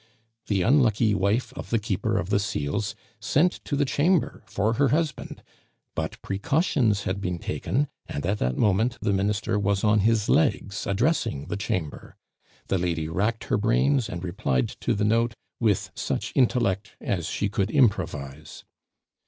[0.47, 4.87] The unlucky wife of the Keeper of the Seals sent to the Chamber for her
[4.87, 5.43] husband;
[5.93, 10.87] but precautions had been taken, and at that moment the Minister was on his legs
[10.87, 12.15] addressing the Chamber.
[12.65, 17.47] The lady racked her brains and replied to the note with such intellect as she
[17.47, 18.63] could improvise.